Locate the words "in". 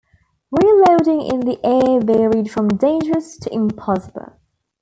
1.21-1.41